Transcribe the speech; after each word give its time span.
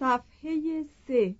صفحه 0.00 0.84
3 1.06 1.34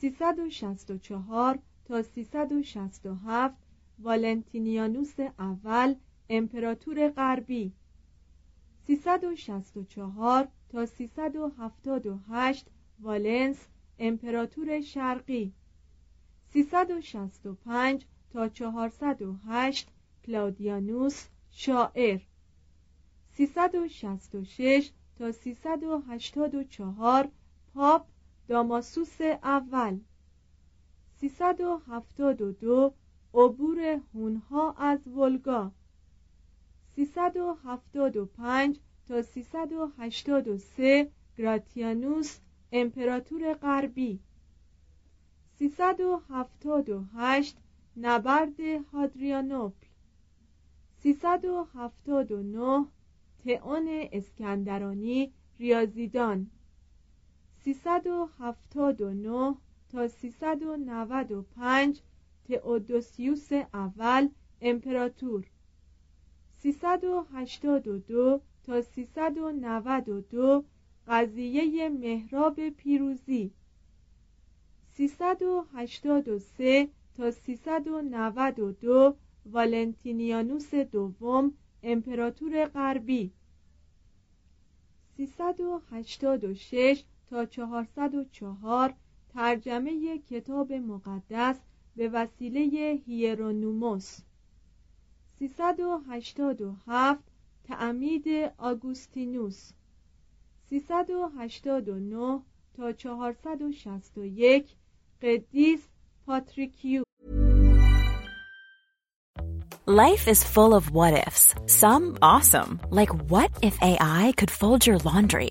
364 0.00 1.58
تا 1.84 2.02
367 2.02 3.56
والنتینیانوس 3.98 5.20
اول 5.38 5.94
امپراتور 6.30 7.08
غربی. 7.08 7.72
364 8.86 10.48
تا 10.68 10.86
378 10.86 12.66
والنس 13.02 13.58
امپراتور 13.98 14.80
شرقی. 14.80 15.52
365 16.52 18.06
تا 18.32 18.48
408 18.48 19.88
کلادیانوس 20.24 21.26
شاعر. 21.50 22.20
366 23.36 24.90
تا 25.18 25.32
384 25.32 27.30
پاپ 27.74 28.06
داماسوس 28.48 29.20
اول. 29.42 29.98
372 31.20 32.94
عبور 33.34 34.00
هونها 34.14 34.72
از 34.72 35.08
ولگا. 35.08 35.72
375 36.96 38.78
تا 39.08 39.22
383 39.22 41.10
گراتیانوس 41.38 42.38
امپراتور 42.72 43.54
غربی. 43.54 44.20
378 45.58 47.56
نبرد 47.96 48.60
هادریانوپل. 48.92 49.86
379 51.02 52.86
تئون 53.44 53.88
اسکندرانی 54.12 55.32
ریاضیدان. 55.58 56.50
379 57.64 59.56
تا 59.88 60.08
395 60.08 62.02
تئودوسیوس 62.48 63.52
اول 63.74 64.28
امپراتور. 64.60 65.44
382 66.62 68.40
تا 68.66 68.80
392 68.80 70.64
قضیه 71.08 71.88
مهراب 71.88 72.70
پیروزی. 72.70 73.50
383 74.96 76.88
تا 77.16 77.30
392 77.30 79.14
والنتینیانوس 79.52 80.74
دوم 80.74 81.54
امپراتور 81.82 82.64
غربی. 82.66 83.32
386 85.16 87.04
تا 87.30 87.46
404 87.46 88.94
ترجمه 89.28 90.18
کتاب 90.18 90.72
مقدس 90.72 91.60
به 91.96 92.08
وسیله 92.08 92.60
هیرونوموس 93.06 94.18
387 95.38 97.24
تعمید 97.64 98.24
آگوستینوس 98.58 99.72
389 100.70 102.40
تا 102.76 102.92
461 102.92 104.68
قدیس 105.22 105.88
پاتریکیو 106.26 107.02
Life 109.86 110.28
is 110.28 110.42
full 110.42 110.72
of 110.72 110.90
what 110.92 111.12
ifs. 111.28 111.54
Some 111.66 112.16
awesome, 112.22 112.80
like 112.98 113.12
what 113.32 113.50
if 113.60 113.74
AI 113.82 114.32
could 114.38 114.50
fold 114.50 114.86
your 114.86 114.98
laundry? 115.08 115.50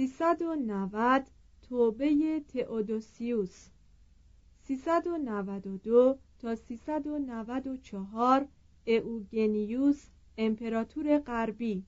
390 0.00 1.26
توبه 1.62 2.40
تئودوسیوس. 2.48 3.68
392 4.62 6.18
تا 6.38 6.54
394 6.54 8.48
اوگنیوس 8.86 10.06
امپراتور 10.38 11.18
غربی. 11.18 11.84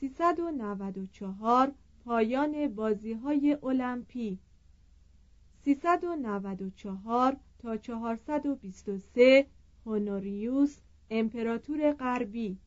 394 0.00 1.72
پایان 2.04 2.68
بازی 2.68 3.12
های 3.12 3.58
المپی 3.62 4.38
394 5.64 7.36
تا 7.58 7.76
423 7.76 9.46
هونوریوس 9.86 10.78
امپراتور 11.10 11.92
غربی. 11.92 12.58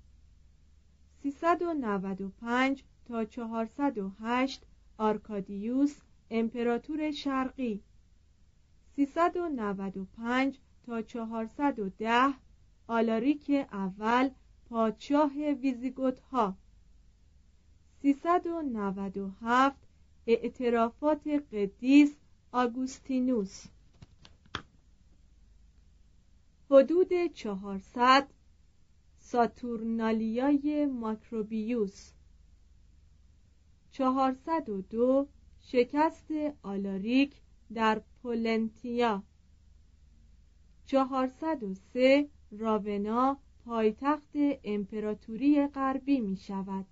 395 1.24 2.84
تا 3.06 3.26
408 3.26 4.66
آرکادیوس 4.98 5.96
امپراتور 6.32 7.12
شرقی. 7.12 7.82
395 8.96 10.60
تا 10.86 11.02
410 11.02 12.34
آلاریک 12.88 13.50
اول 13.72 14.30
پادشاه 14.70 15.34
ویزیگوت 15.62 16.20
ها 16.20 16.58
397 18.02 19.76
اعترافات 20.28 21.28
قدیس 21.28 22.16
آگوستینوس. 22.52 23.66
حدود 26.70 27.28
400 27.34 28.28
ساتورنالیای 29.20 30.86
ماکروبیوس. 30.86 32.12
402 33.94 35.28
شکست 35.62 36.32
آلاریک 36.64 37.42
در 37.74 38.00
پولنتیا. 38.00 39.24
403 40.86 42.30
راونا 42.52 43.38
پایتخت 43.66 44.32
امپراتوری 44.64 45.68
غربی 45.68 46.20
می 46.20 46.38
شود. 46.38 46.86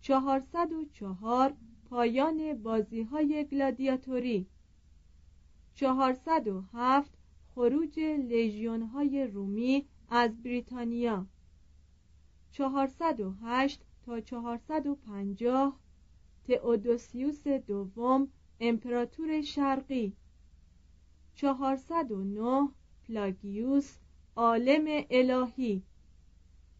404 0.00 1.54
پایان 1.90 2.62
بازی 2.62 3.02
های 3.02 3.46
گلادیاتوری 3.50 4.46
407 5.74 7.10
خروج 7.54 8.00
لژیون 8.00 8.82
های 8.82 9.26
رومی 9.26 9.86
از 10.08 10.42
بریتانیا. 10.42 11.26
408 12.50 13.85
تا 14.06 14.20
450 14.20 15.72
تئودوسیوس 16.44 17.46
دوم 17.46 18.28
امپراتور 18.60 19.42
شرقی. 19.42 20.12
409 21.34 22.68
پلاگیوس 23.08 23.98
عالم 24.36 25.04
الهی. 25.10 25.82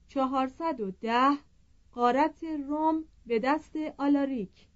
410 0.09 1.39
قارت 1.93 2.45
روم 2.45 3.05
به 3.27 3.39
دست 3.39 3.77
آلاریک. 3.99 4.67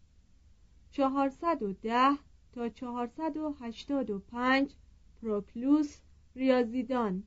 410 0.90 2.18
تا 2.52 2.68
485 2.68 4.74
پروکلوس 5.22 6.00
ریاضیدان. 6.36 7.22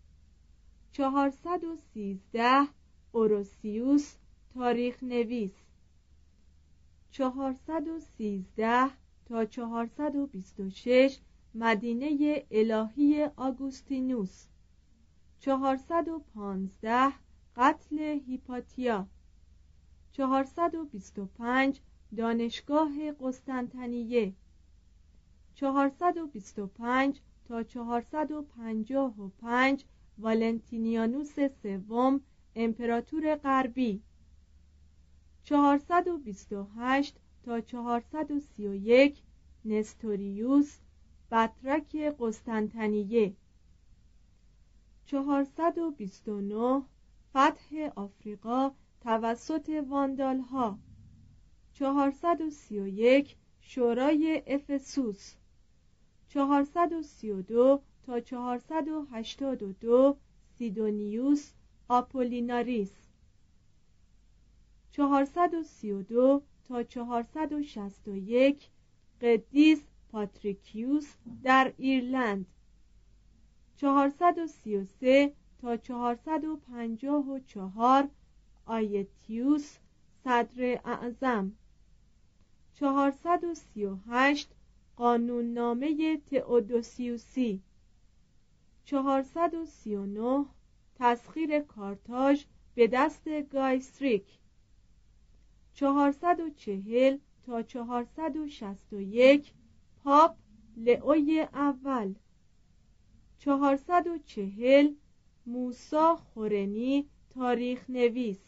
413 0.92 2.68
اوروسیوس 3.12 4.16
تاریخ 4.54 5.04
نویس. 5.04 5.52
413 7.12 8.90
تا 9.26 9.46
426 9.46 11.20
مدینه 11.56 12.46
الهی 12.52 13.30
آگوستینوس. 13.36 14.46
415 15.40 17.14
قتل 17.56 18.20
هیپاتیا. 18.28 19.08
425 20.12 21.80
دانشگاه 22.18 23.12
قسطنطنیه. 23.12 24.34
425 25.56 27.22
تا 27.48 27.64
455 27.64 29.86
والنتینیانوس 30.20 31.40
سوم 31.64 32.22
امپراتور 32.56 33.36
غربی. 33.36 34.02
428 35.44 37.16
تا 37.44 37.62
431 37.62 39.24
نستوریوس 39.66 40.78
بطرک 41.32 41.96
قسطنطنیه. 42.20 43.34
429 45.06 46.84
فتح 47.34 47.90
آفریقا 47.96 48.72
توسط 49.02 49.70
واندال 49.90 50.40
ها 50.40 50.80
431 51.74 53.36
شورای 53.62 54.44
افسوس. 54.48 55.34
432 56.30 57.82
تا 58.06 58.20
482 58.20 60.18
سیدونیوس 60.58 61.52
آپولیناریس. 61.90 63.03
432 64.94 66.42
تا 66.68 66.84
461 66.84 68.70
قدیس 69.22 69.80
پاتریکیوس 70.12 71.14
در 71.44 71.74
ایرلند. 71.78 72.46
433 73.76 75.34
تا 75.62 75.78
454 75.78 78.10
آیتیوس 78.66 79.78
صدر 80.24 80.80
اعظم. 80.86 81.52
438 82.74 84.50
قانوننامه 84.96 86.18
تئودوسیوسی. 86.18 87.62
439 88.86 90.46
تسخیر 90.96 91.60
کارتاژ 91.60 92.44
به 92.76 92.88
دست 92.88 93.28
گایسریک. 93.52 94.26
440 95.74 97.20
تا 97.46 97.64
461 97.64 99.54
پاپ 100.04 100.36
لئوی 100.78 101.40
اول. 101.54 102.14
440 103.40 104.96
موسی 105.46 106.16
خورنی 106.16 107.06
تاریخ 107.30 107.90
نویس. 107.90 108.40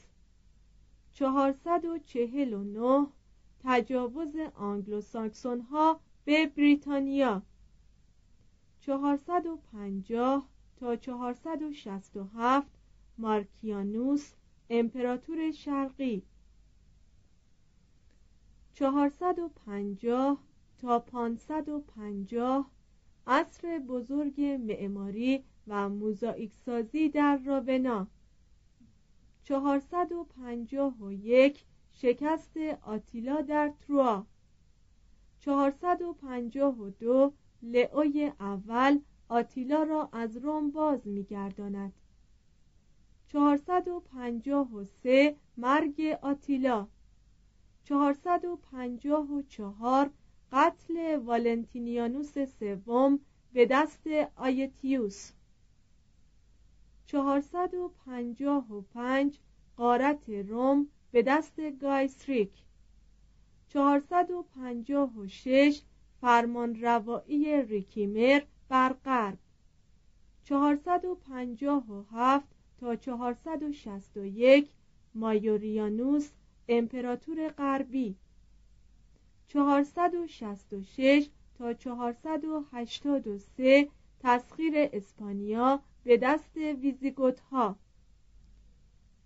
449 1.14 3.08
تجاوز 3.64 4.36
آنگلوساکسون 4.56 5.62
ها 5.62 6.00
به 6.26 6.46
بریتانیا. 6.46 7.42
450 8.80 10.48
تا 10.80 10.96
467 10.96 12.68
مارکیانوس 13.18 14.34
امپراتور 14.70 15.52
شرقی. 15.52 16.24
450 18.76 20.38
تا 20.78 21.00
550 21.00 22.72
عصر 23.28 23.80
بزرگ 23.80 24.42
معماری 24.42 25.44
و 25.68 25.90
موزاییک 25.90 26.54
سازی 26.66 27.10
در 27.10 27.38
راونا. 27.38 28.08
451 29.44 31.66
شکست 31.92 32.58
آتیلا 32.82 33.42
در 33.42 33.74
تروا. 33.88 34.26
452 35.40 37.34
لئوی 37.64 38.32
اول 38.40 39.00
آتیلا 39.30 39.84
را 39.84 40.10
از 40.12 40.38
روم 40.38 40.72
باز 40.72 41.08
میگرداند. 41.08 41.94
453 43.28 45.36
مرگ 45.58 46.18
آتیلا. 46.22 46.88
454 47.86 50.10
قتل 50.52 51.16
والنتینیانوس 51.16 52.40
سوم 52.40 53.20
به 53.54 53.66
دست 53.66 54.08
آیتیوس. 54.36 55.32
455 57.08 59.40
قارت 59.78 60.30
روم 60.30 60.88
به 61.12 61.22
دست 61.22 61.60
گایسریک 61.82 62.52
456 63.68 65.82
فرمان 66.22 66.82
روایی 66.82 67.62
ریکیمر 67.62 68.42
بر 68.70 68.94
غرب 68.94 69.38
457 70.44 72.48
تا 72.80 72.96
461 72.96 74.70
مایوریانوس 75.16 76.30
امپراتور 76.70 77.50
غربی. 77.50 78.16
466 79.48 81.30
تا 81.58 81.74
483 81.74 83.90
تسخیر 84.20 84.74
اسپانیا 84.76 85.80
به 86.04 86.18
دست 86.18 86.58
ویزیگوت 86.58 87.40
ها 87.40 87.76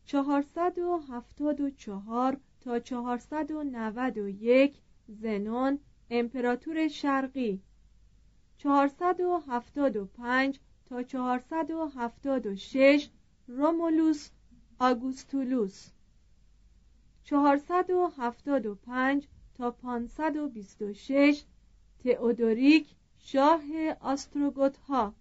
474 0.05 2.37
تا 2.61 2.79
491 2.79 4.81
زنون 5.07 5.79
امپراتور 6.09 6.87
شرقی. 6.87 7.61
475 8.57 10.59
تا 10.85 11.03
476 11.03 13.09
رومولوس 13.47 14.29
آگوستولوس. 14.79 15.89
475 17.29 19.27
تا 19.57 19.71
526 19.71 21.43
تئودوریک 22.03 22.95
شاه 23.19 23.61
آستروگوت 24.01 24.77
ها 24.77 25.13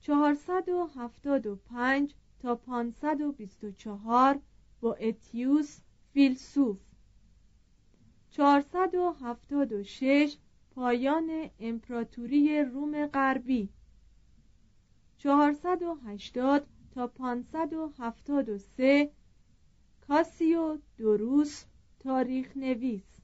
475 0.00 2.14
تا 2.38 2.54
524 2.54 4.40
با 4.80 4.94
اتیوس 4.94 5.80
فیلسوف. 6.12 6.78
476 8.30 10.36
پایان 10.74 11.50
امپراتوری 11.60 12.64
روم 12.64 13.06
غربی. 13.06 13.68
480 15.18 16.66
تا 16.94 17.06
573 17.06 19.10
کاسیو 20.10 20.78
دروس 20.98 21.64
تاریخ 22.00 22.56
نویس. 22.56 23.20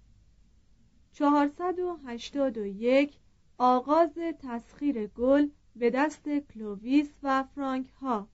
481 1.13 3.19
آغاز 3.59 4.19
تسخیر 4.43 5.07
گل 5.07 5.49
به 5.77 5.91
دست 5.91 6.29
کلوویس 6.29 7.09
و 7.23 7.45
فرانک 7.55 7.89
ها 7.89 8.29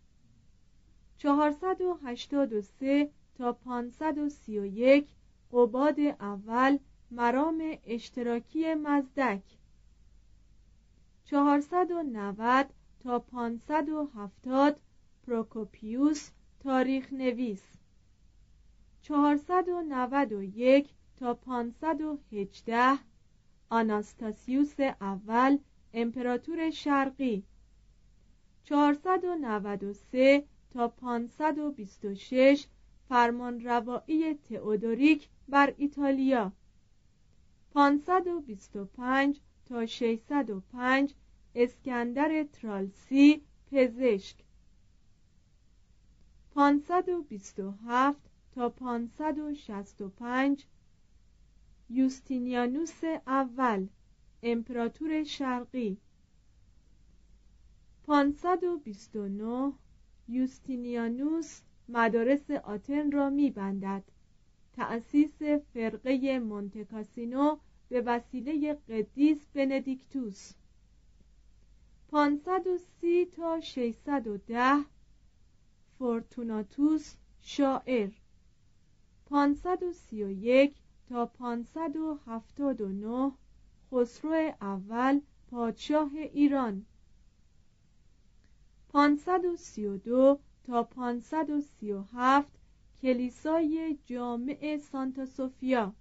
483 1.17 3.11
تا 3.35 3.53
531 3.53 5.09
قباد 5.53 6.01
اول 6.01 6.79
مرام 7.11 7.79
اشتراکی 7.85 8.75
مزدک. 8.75 9.43
490 11.25 12.67
تا 13.01 13.19
570 13.19 14.81
پروکوپیوس 15.27 16.31
تاریخ 16.61 17.13
نویس. 17.13 17.82
491 19.03 20.89
تا 21.17 21.35
518 21.35 22.99
آناستاسیوس 23.71 24.81
اول 24.81 25.59
امپراتور 25.95 26.71
شرقی. 26.71 27.45
493 28.65 30.45
تا 30.71 30.89
526 30.89 32.67
فرمانروایی 33.09 34.35
تئودوریک 34.35 35.29
بر 35.49 35.75
ایتالیا. 35.77 36.53
525 37.75 39.41
تا 39.69 39.87
605 39.87 41.15
اسکندر 41.55 42.47
ترالسی 42.53 43.43
پزشک. 43.73 44.37
527 46.55 48.32
تا 48.55 48.69
565 48.69 50.67
یوستینیانوس 51.91 53.05
اول 53.27 53.87
امپراتور 54.43 55.25
شرقی. 55.25 55.97
529 58.07 59.73
یوستینیانوس 60.29 61.61
مدارس 61.89 62.51
آتن 62.51 63.11
را 63.11 63.31
میبندد. 63.31 64.03
تأسیس 64.73 65.43
فرقه 65.75 66.39
مونتکاسینو 66.39 67.57
به 67.89 68.01
وسیله 68.01 68.75
قدیس 68.75 69.47
بندیکتوس. 69.55 70.53
530 72.11 73.25
تا 73.25 73.61
610 73.61 74.85
فورتوناتوس 75.99 77.15
شاعر. 77.41 78.11
531 79.33 80.75
تا 81.09 81.27
579 81.27 83.33
خسرو 83.91 84.53
اول 84.61 85.21
پادشاه 85.51 86.11
ایران. 86.15 86.87
532 88.89 90.39
تا 90.67 90.83
537 90.83 92.49
کلیسای 93.03 93.99
جامع 94.05 94.77
سانتا 94.77 95.27
سوفیا. 95.27 95.93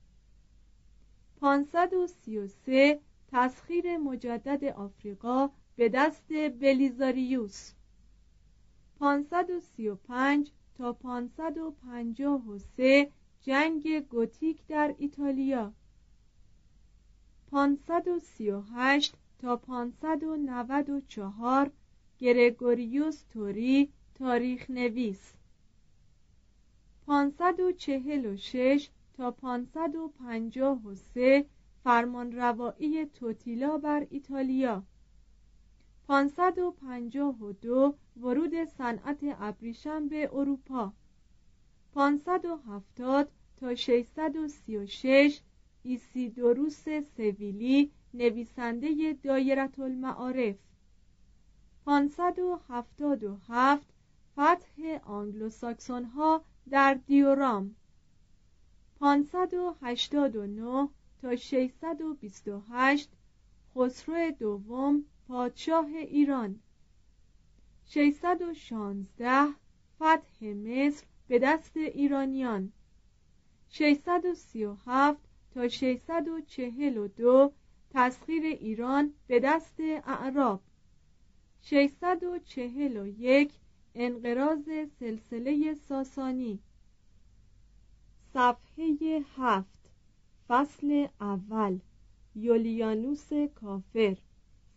533 1.41 2.99
تسخیر 3.27 3.97
مجدد 3.97 4.63
آفریقا 4.63 5.49
به 5.75 5.89
دست 5.89 6.27
بلیزاریوس. 6.59 7.71
535 8.99 10.51
تا 10.77 10.93
553 10.93 13.11
جنگ 13.41 13.99
گوتیک 13.99 14.67
در 14.67 14.95
ایتالیا. 14.97 15.71
538 17.51 19.15
تا 19.39 19.55
594 19.55 21.71
گرگوریوس 22.19 23.23
توری 23.23 23.89
تاریخ 24.15 24.69
نویس. 24.69 25.33
546 27.07 28.89
تا 29.13 29.31
553 29.31 31.45
فرمانروایی 31.83 33.05
توتیلا 33.05 33.77
بر 33.77 34.07
ایتالیا. 34.09 34.83
552 36.07 37.95
ورود 38.21 38.63
صنعت 38.63 39.19
ابریشم 39.39 40.07
به 40.07 40.29
اروپا. 40.33 40.93
570 41.93 43.27
تا 43.57 43.75
636 43.75 45.39
ایسیدوروس 45.83 46.83
سویلی 47.17 47.91
نویسنده 48.13 49.17
دایرت 49.23 49.79
المعارف 49.79 50.55
577 51.85 53.87
فتح 54.33 54.99
آنگلوساکسون 55.03 56.03
ها 56.03 56.43
در 56.69 56.93
دیورام. 56.93 57.75
589 58.99 60.89
تا 61.21 61.35
628 61.35 63.09
خسرو 63.75 64.31
دوم 64.31 65.05
پادشاه 65.27 65.87
ایران. 65.87 66.59
616 67.85 69.47
فتح 69.95 70.45
مصر 70.45 71.05
به 71.31 71.39
دست 71.39 71.77
ایرانیان. 71.77 72.71
637 73.69 75.19
تا 75.53 75.67
642 75.67 77.51
تسخیر 77.89 78.43
ایران 78.43 79.13
به 79.27 79.39
دست 79.39 79.79
اعراب. 80.05 80.61
641 81.61 83.51
انقراض 83.95 84.69
سلسله 84.99 85.73
ساسانی. 85.73 86.59
صفحه 88.33 89.23
هفت 89.35 89.89
فصل 90.47 91.07
اول. 91.21 91.79
یولیانوس 92.35 93.33
کافر. 93.33 94.17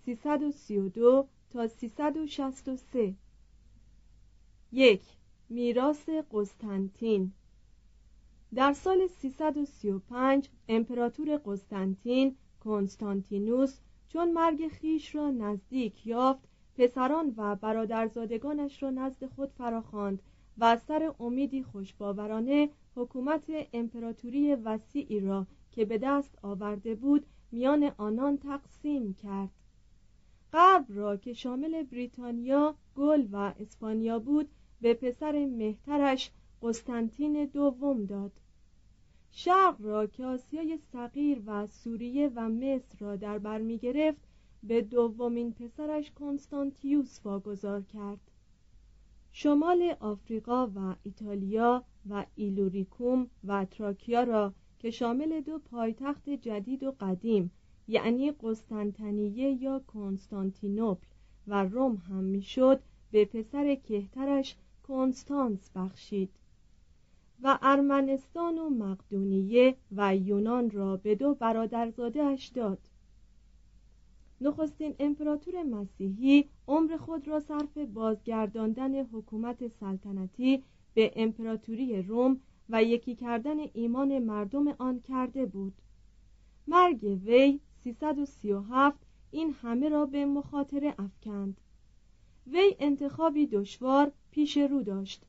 332 0.04 1.28
تا 1.50 1.68
363 1.68 3.14
یک 4.72 5.02
میراث 5.48 6.08
قسطنطین. 6.32 7.32
در 8.54 8.72
سال 8.72 9.06
335 9.06 10.48
امپراتور 10.68 11.36
قسطنطین 11.46 12.36
کنستانتینوس 12.60 13.78
چون 14.08 14.32
مرگ 14.32 14.68
خیش 14.68 15.14
را 15.14 15.30
نزدیک 15.30 16.06
یافت 16.06 16.48
پسران 16.76 17.34
و 17.36 17.56
برادرزادگانش 17.56 18.82
را 18.82 18.90
نزد 18.90 19.26
خود 19.26 19.50
فراخواند 19.50 20.22
و 20.58 20.64
از 20.64 20.82
سر 20.82 21.12
امیدی 21.20 21.62
خوشباورانه 21.62 22.68
حکومت 22.96 23.44
امپراتوری 23.72 24.54
وسیعی 24.54 25.20
را 25.20 25.46
که 25.72 25.84
به 25.84 25.98
دست 25.98 26.38
آورده 26.42 26.94
بود 26.94 27.26
میان 27.52 27.92
آنان 27.96 28.38
تقسیم 28.38 29.14
کرد. 29.14 29.50
غرب 30.52 30.86
را 30.88 31.16
که 31.16 31.32
شامل 31.32 31.82
بریتانیا، 31.82 32.74
گل 32.96 33.26
و 33.32 33.52
اسپانیا 33.60 34.18
بود 34.18 34.48
به 34.84 34.94
پسر 34.94 35.46
مهترش 35.46 36.30
قسطنطین 36.62 37.44
دوم 37.44 38.04
داد. 38.04 38.32
شرق 39.32 39.76
را 39.80 40.06
که 40.06 40.24
آسیای 40.24 40.78
صغیر 40.92 41.42
و 41.46 41.66
سوریه 41.66 42.30
و 42.34 42.48
مصر 42.48 42.98
را 42.98 43.16
در 43.16 43.38
بر 43.38 43.60
می 43.60 43.78
گرفت 43.78 44.20
به 44.62 44.82
دومین 44.82 45.52
پسرش 45.52 46.10
کنستانتیوس 46.10 47.20
واگذار 47.24 47.82
کرد. 47.82 48.20
شمال 49.32 49.94
آفریقا 50.00 50.66
و 50.66 50.94
ایتالیا 51.02 51.84
و 52.10 52.26
ایلوریکوم 52.34 53.30
و 53.44 53.64
تراکیا 53.64 54.22
را 54.22 54.54
که 54.78 54.90
شامل 54.90 55.40
دو 55.40 55.58
پایتخت 55.58 56.30
جدید 56.30 56.82
و 56.82 56.94
قدیم 57.00 57.50
یعنی 57.88 58.32
قسطنطنیه 58.42 59.62
یا 59.62 59.78
کنستانتینوپل 59.78 61.06
و 61.48 61.64
روم 61.64 61.96
هم 61.96 62.24
می‌شد 62.24 62.80
به 63.10 63.24
پسر 63.24 63.74
کهترش 63.74 64.56
کنستانس 64.88 65.70
بخشید 65.74 66.30
و 67.42 67.58
ارمنستان 67.62 68.58
و 68.58 68.70
مقدونیه 68.70 69.76
و 69.96 70.16
یونان 70.16 70.70
را 70.70 70.96
به 70.96 71.14
دو 71.14 71.34
برادرزاده 71.34 72.22
اش 72.22 72.46
داد. 72.48 72.78
نخستین 74.40 74.94
امپراتور 74.98 75.62
مسیحی 75.62 76.48
عمر 76.68 76.96
خود 76.96 77.28
را 77.28 77.40
صرف 77.40 77.78
بازگرداندن 77.78 78.94
حکومت 78.94 79.68
سلطنتی 79.68 80.62
به 80.94 81.12
امپراتوری 81.16 82.02
روم 82.02 82.40
و 82.68 82.82
یکی 82.82 83.14
کردن 83.14 83.56
ایمان 83.72 84.18
مردم 84.18 84.68
آن 84.68 85.00
کرده 85.00 85.46
بود. 85.46 85.74
مرگ 86.66 87.20
وی 87.24 87.60
337 87.84 88.98
این 89.30 89.54
همه 89.62 89.88
را 89.88 90.06
به 90.06 90.26
مخاطره 90.26 90.94
افکند. 90.98 91.60
وی 92.46 92.76
انتخابی 92.78 93.46
دشوار 93.46 94.12
پیش 94.30 94.56
رو 94.56 94.82
داشت. 94.82 95.26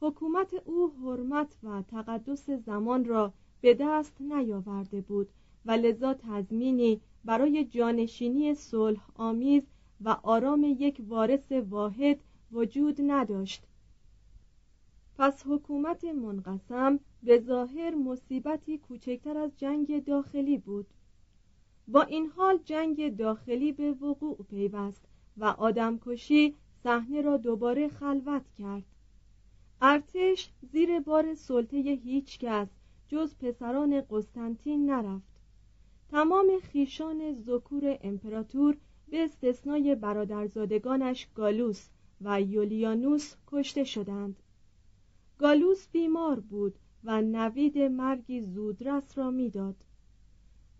حکومت 0.00 0.54
او 0.64 0.92
حرمت 0.92 1.56
و 1.62 1.82
تقدس 1.82 2.50
زمان 2.50 3.04
را 3.04 3.32
به 3.60 3.76
دست 3.80 4.20
نیاورده 4.20 5.00
بود 5.00 5.28
و 5.64 5.70
لذا 5.70 6.14
تضمینی 6.14 7.00
برای 7.24 7.64
جانشینی 7.64 8.54
صلح 8.54 9.10
آمیز 9.14 9.62
و 10.00 10.16
آرام 10.22 10.64
یک 10.64 11.02
وارث 11.08 11.52
واحد 11.52 12.20
وجود 12.52 12.96
نداشت. 13.06 13.66
پس 15.18 15.42
حکومت 15.46 16.04
منقسم 16.04 17.00
به 17.22 17.38
ظاهر 17.38 17.94
مصیبتی 17.94 18.78
کوچکتر 18.78 19.38
از 19.38 19.50
جنگ 19.56 20.04
داخلی 20.04 20.58
بود. 20.58 20.86
با 21.88 22.02
این 22.02 22.26
حال 22.26 22.58
جنگ 22.64 23.16
داخلی 23.16 23.72
به 23.72 23.92
وقوع 23.92 24.36
پیوست 24.50 25.08
و 25.36 25.44
آدمکشی 25.44 26.54
صحنه 26.82 27.20
را 27.20 27.36
دوباره 27.36 27.88
خلوت 27.88 28.42
کرد. 28.58 28.84
ارتش 29.82 30.50
زیر 30.72 31.00
بار 31.00 31.34
سلطه 31.34 31.76
هیچ 31.76 32.38
کس 32.38 32.68
جز 33.08 33.34
پسران 33.34 34.00
قسطنطین 34.10 34.90
نرفت. 34.90 35.34
تمام 36.10 36.46
خیشان 36.62 37.32
ذکور 37.32 37.98
امپراتور 38.02 38.76
به 39.08 39.24
استثنای 39.24 39.94
برادرزادگانش 39.94 41.28
گالوس 41.34 41.88
و 42.20 42.42
یولیانوس 42.42 43.34
کشته 43.46 43.84
شدند. 43.84 44.36
گالوس 45.38 45.88
بیمار 45.88 46.40
بود 46.40 46.74
و 47.04 47.22
نوید 47.22 47.78
مرگی 47.78 48.40
زودرس 48.40 49.18
را 49.18 49.30
می‌داد. 49.30 49.76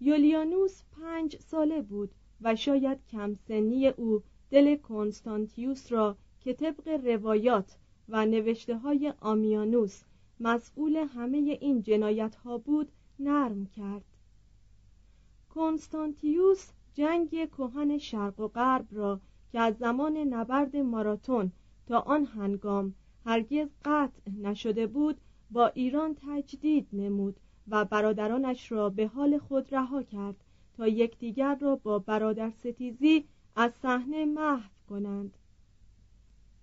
یولیانوس 0.00 0.82
پنج 0.92 1.36
ساله 1.36 1.82
بود 1.82 2.10
و 2.40 2.56
شاید 2.56 2.98
کم 3.12 3.34
سنی 3.34 3.88
او 3.88 4.22
دل 4.54 4.76
کنستانتیوس 4.76 5.92
را 5.92 6.16
که 6.40 6.52
طبق 6.52 6.88
روایات 6.88 7.76
و 8.08 8.26
نوشته 8.26 8.76
های 8.76 9.12
آمیانوس 9.20 10.02
مسئول 10.40 10.96
همه 10.96 11.36
این 11.60 11.82
جنایت 11.82 12.34
ها 12.34 12.58
بود 12.58 12.88
نرم 13.18 13.66
کرد. 13.66 14.04
کنستانتیوس 15.54 16.70
جنگ 16.94 17.50
کهن 17.50 17.98
شرق 17.98 18.40
و 18.40 18.48
غرب 18.48 18.86
را 18.90 19.20
که 19.52 19.60
از 19.60 19.76
زمان 19.78 20.16
نبرد 20.16 20.76
ماراتون 20.76 21.52
تا 21.86 21.98
آن 21.98 22.24
هنگام 22.24 22.94
هرگز 23.26 23.68
قطع 23.84 24.30
نشده 24.42 24.86
بود 24.86 25.16
با 25.50 25.66
ایران 25.66 26.16
تجدید 26.26 26.88
نمود 26.92 27.36
و 27.68 27.84
برادرانش 27.84 28.72
را 28.72 28.90
به 28.90 29.06
حال 29.06 29.38
خود 29.38 29.74
رها 29.74 30.02
کرد 30.02 30.44
تا 30.76 30.88
یکدیگر 30.88 31.54
را 31.54 31.76
با 31.76 31.98
برادر 31.98 32.50
ستیزی 32.50 33.24
از 33.56 33.72
صحنه 33.82 34.24
محو 34.24 34.68
کنند. 34.88 35.38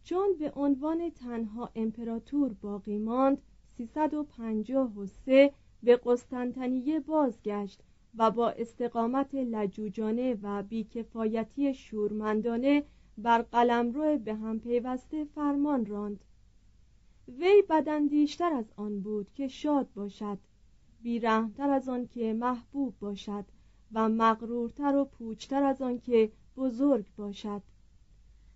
چون 0.04 0.36
به 0.40 0.52
عنوان 0.56 1.10
تنها 1.10 1.70
امپراتور 1.76 2.54
باقی 2.54 2.98
ماند 2.98 3.42
353 3.78 5.54
به 5.84 6.00
قسطنطنیه 6.06 7.00
بازگشت 7.00 7.82
و 8.18 8.32
با 8.32 8.50
استقامت 8.50 9.36
لجوجانه 9.36 10.38
و 10.42 10.64
بیکفایتی 10.64 11.74
شورمندانه 11.74 12.84
بر 13.18 13.42
قلمرو 13.42 14.18
به 14.18 14.36
هم 14.36 14.60
پیوسته 14.60 15.25
فرمان 15.25 15.86
راند. 15.86 16.24
وی 17.27 17.64
بدندیشتر 17.70 18.54
از 18.54 18.74
آن 18.75 19.01
بود 19.01 19.32
که 19.34 19.48
شاد 19.48 19.88
باشد 19.94 20.38
بیرحمتر 21.01 21.70
از 21.70 21.90
آن 21.90 22.08
که 22.08 22.34
محبوب 22.34 22.94
باشد 23.00 23.46
و 23.94 24.10
مغرورتر 24.10 24.96
و 24.96 25.06
پوچتر 25.06 25.64
از 25.64 25.82
آن 25.82 26.00
که 26.00 26.32
بزرگ 26.57 27.05
باشد 27.18 27.61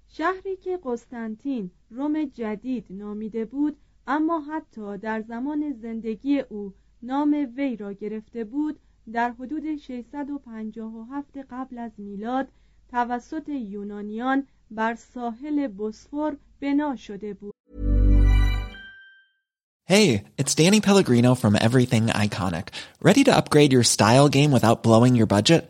شهری 0.07 0.55
که 0.55 0.79
قسطنطین 0.83 1.71
روم 1.89 2.25
جدید 2.25 2.85
نامیده 2.89 3.45
بود 3.45 3.77
اما 4.07 4.39
حتی 4.39 4.97
در 4.97 5.21
زمان 5.21 5.71
زندگی 5.71 6.39
او 6.39 6.73
نام 7.03 7.47
وی 7.57 7.75
را 7.75 7.93
گرفته 7.93 8.43
بود 8.43 8.79
در 9.13 9.31
حدود 9.31 9.75
657 9.75 11.37
قبل 11.49 11.77
از 11.77 11.91
میلاد 11.97 12.47
توسط 12.91 13.49
یونانیان 13.49 14.47
بر 14.71 14.95
ساحل 14.95 15.67
بوسفور 15.67 16.37
بنا 16.61 16.95
شده 16.95 17.33
بود 17.33 17.55
Hey, 19.87 20.23
it's 20.39 20.55
Danny 20.55 20.81
Pellegrino 20.81 21.35
from 21.35 21.55
Everything 21.67 22.07
Iconic. 22.07 22.69
Ready 23.07 23.23
to 23.25 23.37
upgrade 23.37 23.71
your 23.71 23.83
style 23.83 24.29
game 24.29 24.51
without 24.51 24.81
blowing 24.81 25.13
your 25.13 25.27
budget? 25.27 25.69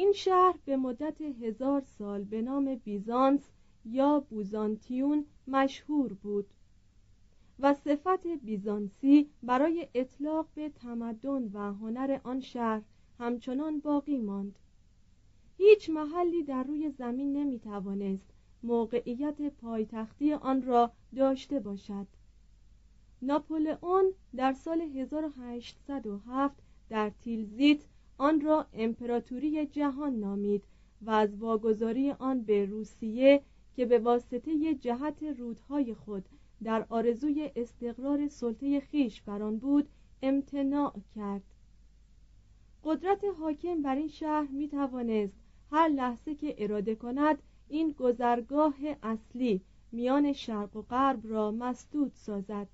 این 0.00 0.12
شهر 0.12 0.58
به 0.64 0.76
مدت 0.76 1.20
هزار 1.20 1.80
سال 1.80 2.24
به 2.24 2.42
نام 2.42 2.74
بیزانس 2.74 3.50
یا 3.84 4.20
بوزانتیون 4.20 5.24
مشهور 5.46 6.12
بود 6.12 6.46
و 7.58 7.74
صفت 7.74 8.26
بیزانسی 8.26 9.30
برای 9.42 9.88
اطلاق 9.94 10.46
به 10.54 10.68
تمدن 10.68 11.50
و 11.52 11.72
هنر 11.72 12.20
آن 12.24 12.40
شهر 12.40 12.82
همچنان 13.18 13.80
باقی 13.80 14.18
ماند. 14.18 14.58
هیچ 15.58 15.90
محلی 15.90 16.42
در 16.42 16.62
روی 16.62 16.90
زمین 16.90 17.32
نمی 17.32 17.58
توانست 17.58 18.30
موقعیت 18.62 19.42
پایتختی 19.42 20.32
آن 20.32 20.62
را 20.62 20.92
داشته 21.16 21.60
باشد. 21.60 22.06
ناپولئون 23.22 24.12
در 24.36 24.52
سال 24.52 24.80
1807 24.80 26.62
در 26.88 27.10
تیلزیت 27.10 27.80
آن 28.20 28.40
را 28.40 28.66
امپراتوری 28.72 29.66
جهان 29.66 30.16
نامید 30.16 30.64
و 31.02 31.10
از 31.10 31.36
واگذاری 31.36 32.10
آن 32.10 32.42
به 32.42 32.66
روسیه 32.66 33.42
که 33.76 33.86
به 33.86 33.98
واسطه 33.98 34.74
جهت 34.74 35.22
رودهای 35.22 35.94
خود 35.94 36.24
در 36.62 36.86
آرزوی 36.88 37.50
استقرار 37.56 38.28
سلطه 38.28 38.80
خیش 38.80 39.22
بر 39.22 39.42
آن 39.42 39.58
بود 39.58 39.88
امتناع 40.22 40.94
کرد. 41.14 41.42
قدرت 42.84 43.24
حاکم 43.40 43.82
بر 43.82 43.96
این 43.96 44.08
شهر 44.08 44.48
می 44.50 44.68
توانست 44.68 45.34
هر 45.70 45.88
لحظه 45.88 46.34
که 46.34 46.54
اراده 46.58 46.94
کند 46.94 47.42
این 47.68 47.92
گذرگاه 47.92 48.74
اصلی 49.02 49.60
میان 49.92 50.32
شرق 50.32 50.76
و 50.76 50.82
غرب 50.82 51.20
را 51.24 51.50
مسدود 51.50 52.12
سازد. 52.14 52.68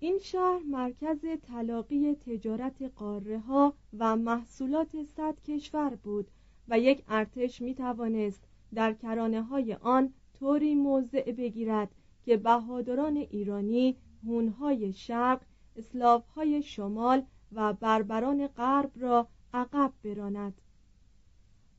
این 0.00 0.18
شهر 0.18 0.58
مرکز 0.58 1.24
تلاقی 1.42 2.14
تجارت 2.14 2.82
قاره 2.82 3.38
ها 3.38 3.74
و 3.98 4.16
محصولات 4.16 5.02
صد 5.16 5.40
کشور 5.42 5.94
بود 5.94 6.30
و 6.68 6.78
یک 6.78 7.04
ارتش 7.08 7.60
می 7.60 7.74
توانست 7.74 8.44
در 8.74 8.92
کرانه 8.92 9.42
های 9.42 9.74
آن 9.74 10.12
طوری 10.38 10.74
موضع 10.74 11.32
بگیرد 11.32 11.94
که 12.24 12.36
بهادران 12.36 13.16
ایرانی 13.16 13.96
هونهای 14.24 14.92
شرق 14.92 15.40
اسلافهای 15.76 16.62
شمال 16.62 17.22
و 17.52 17.72
بربران 17.72 18.46
غرب 18.46 18.90
را 18.96 19.28
عقب 19.54 19.92
براند. 20.04 20.60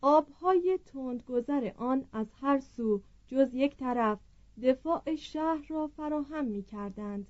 آبهای 0.02 0.80
تندگذر 0.86 1.72
آن 1.78 2.06
از 2.14 2.28
هر 2.42 2.60
سو 2.60 3.02
جز 3.28 3.54
یک 3.54 3.78
طرف 3.78 4.20
دفاع 4.64 5.16
شهر 5.16 5.66
را 5.70 5.88
فراهم 5.88 6.46
می 6.46 6.64
کردند 6.64 7.28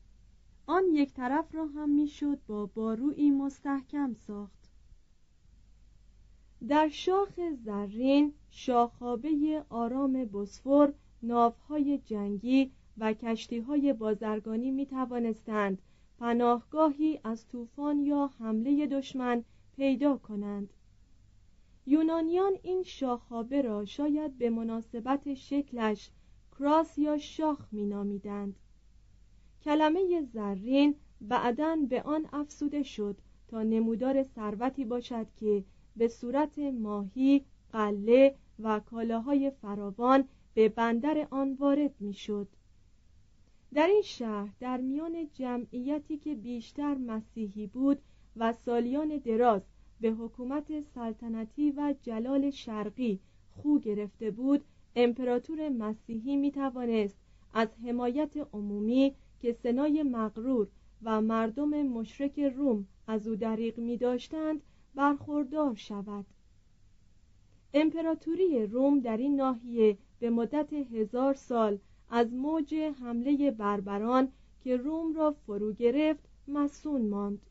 آن 0.72 0.84
یک 0.94 1.14
طرف 1.14 1.56
را 1.56 1.66
هم 1.66 1.90
می‌شد 1.90 2.40
با 2.48 2.66
باروی 2.66 3.32
مستحکم 3.32 4.14
ساخت 4.14 4.70
در 6.68 6.90
شاخ 6.90 7.40
زرین 7.66 8.34
شاخابه 8.50 9.66
آرام 9.70 10.26
بسفور 10.26 10.94
ناوهای 11.24 11.98
جنگی 11.98 12.72
و 12.98 13.14
کشتیهای 13.14 13.94
بازرگانی 13.94 14.72
می 14.72 14.86
توانستند 14.86 15.82
پناهگاهی 16.20 17.20
از 17.24 17.48
طوفان 17.48 18.00
یا 18.00 18.30
حمله 18.40 18.88
دشمن 18.88 19.44
پیدا 19.76 20.18
کنند 20.18 20.74
یونانیان 21.86 22.54
این 22.64 22.84
شاخابه 22.84 23.62
را 23.62 23.86
شاید 23.86 24.38
به 24.38 24.50
مناسبت 24.50 25.34
شکلش 25.34 26.10
کراس 26.60 26.98
یا 26.98 27.18
شاخ 27.18 27.68
می 27.72 27.86
نامیدند. 27.86 28.56
کلمه 29.64 30.22
زرین 30.34 30.96
بعدا 31.22 31.78
به 31.90 32.02
آن 32.02 32.26
افسوده 32.34 32.84
شد 32.84 33.18
تا 33.48 33.64
نمودار 33.64 34.24
ثروتی 34.24 34.86
باشد 34.86 35.28
که 35.36 35.64
به 35.96 36.08
صورت 36.08 36.60
ماهی، 36.60 37.46
قله 37.74 38.36
و 38.60 38.80
کالاهای 38.80 39.52
فراوان 39.52 40.24
به 40.54 40.70
بندر 40.70 41.28
آن 41.32 41.54
وارد 41.54 41.96
می‌شد. 42.00 42.48
در 43.74 43.88
این 43.88 44.02
شهر 44.02 44.50
در 44.60 44.78
میان 44.78 45.30
جمعیتی 45.34 46.18
که 46.18 46.36
بیشتر 46.36 46.96
مسیحی 46.96 47.68
بود 47.68 48.00
و 48.36 48.54
سالیان 48.54 49.18
دراز 49.18 49.62
به 50.02 50.10
حکومت 50.10 50.82
سلطنتی 50.82 51.72
و 51.72 51.94
جلال 52.02 52.50
شرقی 52.50 53.20
خو 53.52 53.80
گرفته 53.80 54.32
بود 54.32 54.64
امپراتور 54.96 55.70
مسیحی 55.70 56.36
می 56.36 56.52
توانست 56.52 57.18
از 57.54 57.68
حمایت 57.86 58.32
عمومی 58.54 59.16
که 59.40 59.54
سنای 59.54 60.04
مغرور 60.04 60.68
و 61.04 61.22
مردم 61.22 61.82
مشرک 61.84 62.40
روم 62.40 62.88
از 63.08 63.28
او 63.28 63.36
دریغ 63.36 63.78
می 63.78 63.98
داشتند 63.98 64.62
برخوردار 64.96 65.76
شود. 65.76 66.26
امپراتوری 67.74 68.66
روم 68.66 69.00
در 69.00 69.18
این 69.18 69.36
ناحیه 69.36 69.98
به 70.20 70.30
مدت 70.30 70.74
هزار 70.74 71.34
سال 71.34 71.78
از 72.10 72.34
موج 72.34 72.74
حمله 72.74 73.52
بربران 73.52 74.32
که 74.64 74.78
روم 74.78 75.14
را 75.14 75.32
فرو 75.32 75.74
گرفت 75.74 76.24
مسون 76.48 77.08
ماند. 77.08 77.42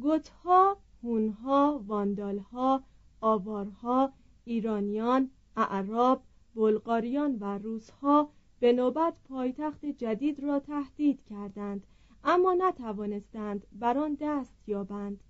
گوتها 0.00 0.76
هونها 1.02 1.84
واندالها 1.86 2.82
آوارها 3.20 4.12
ایرانیان 4.44 5.30
اعراب 5.56 6.22
بلغاریان 6.54 7.36
و 7.40 7.58
روسها 7.58 8.30
به 8.60 8.72
نوبت 8.72 9.14
پایتخت 9.28 9.86
جدید 9.86 10.40
را 10.40 10.58
تهدید 10.60 11.24
کردند 11.24 11.86
اما 12.24 12.54
نتوانستند 12.54 13.66
بر 13.72 13.98
آن 13.98 14.16
دست 14.20 14.54
یابند 14.66 15.20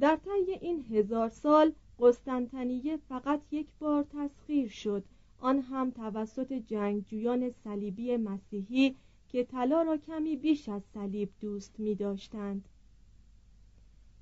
در 0.00 0.16
طی 0.16 0.52
این 0.60 0.84
هزار 0.90 1.28
سال 1.28 1.72
قسطنطنیه 1.98 2.96
فقط 2.96 3.40
یک 3.50 3.66
بار 3.78 4.02
تسخیر 4.02 4.68
شد 4.68 5.04
آن 5.38 5.58
هم 5.60 5.90
توسط 5.90 6.52
جنگجویان 6.52 7.50
صلیبی 7.50 8.16
مسیحی 8.16 8.96
که 9.28 9.44
طلا 9.44 9.82
را 9.82 9.96
کمی 9.96 10.36
بیش 10.36 10.68
از 10.68 10.82
صلیب 10.94 11.30
دوست 11.40 11.80
می 11.80 11.94
داشتند. 11.94 12.68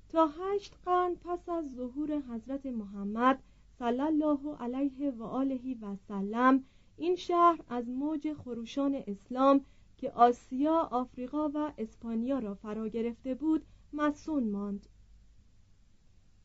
تا 0.09 0.27
هشت 0.27 0.75
قرن 0.85 1.15
پس 1.15 1.49
از 1.49 1.75
ظهور 1.75 2.19
حضرت 2.19 2.65
محمد 2.65 3.43
صلی 3.79 4.01
الله 4.01 4.55
علیه 4.59 5.11
و 5.11 5.23
آله 5.23 5.75
و 5.81 5.95
سلم 6.07 6.63
این 7.01 7.15
شهر 7.15 7.59
از 7.69 7.89
موج 7.89 8.33
خروشان 8.33 9.03
اسلام 9.07 9.65
که 9.97 10.11
آسیا، 10.11 10.89
آفریقا 10.91 11.49
و 11.49 11.71
اسپانیا 11.77 12.39
را 12.39 12.53
فرا 12.53 12.87
گرفته 12.87 13.35
بود 13.35 13.65
مسون 13.93 14.43
ماند. 14.43 14.87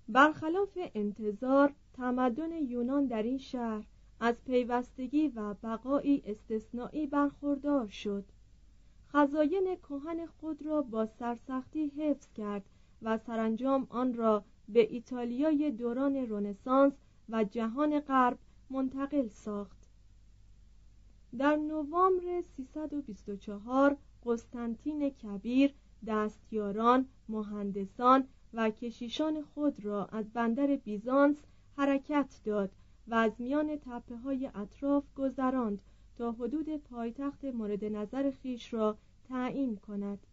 برخلاف 0.09 0.79
انتظار 0.95 1.75
تمدن 1.93 2.53
یونان 2.53 3.07
در 3.07 3.23
این 3.23 3.39
شهر 3.39 3.87
از 4.21 4.45
پیوستگی 4.45 5.29
و 5.29 5.55
بقایی 5.55 6.23
استثنایی 6.27 7.07
برخوردار 7.07 7.87
شد. 7.87 8.25
خزاین 9.09 9.77
کهن 9.77 10.27
خود 10.27 10.67
را 10.67 10.83
با 10.83 11.07
سرسختی 11.07 11.87
حفظ 11.87 12.33
کرد 12.33 12.65
و 13.03 13.19
سرانجام 13.19 13.87
آن 13.91 14.15
را 14.15 14.45
به 14.69 14.93
ایتالیای 14.93 15.71
دوران 15.71 16.17
رنسانس 16.17 16.93
و 17.29 17.45
جهان 17.45 18.01
غرب 18.01 18.39
منتقل 18.71 19.29
ساخت. 19.29 19.76
در 21.39 21.57
نوامبر 21.57 22.43
324 22.57 23.97
قسطنطین 24.25 25.11
کبیر 25.11 25.75
دستیاران 26.07 27.07
مهندسان 27.29 28.29
و 28.53 28.71
کشیشان 28.71 29.43
خود 29.43 29.85
را 29.85 30.05
از 30.05 30.33
بندر 30.33 30.67
بیزانس 30.77 31.37
حرکت 31.77 32.41
داد 32.45 32.71
و 33.09 33.15
از 33.15 33.33
میان 33.39 33.77
تپه 33.77 34.17
های 34.17 34.51
اطراف 34.55 35.05
گذراند 35.17 35.83
تا 36.19 36.33
حدود 36.33 36.77
پایتخت 36.77 37.45
مورد 37.45 37.85
نظر 37.85 38.31
خیش 38.31 38.75
را 38.75 38.99
تعیین 39.29 39.77
کند. 39.77 40.27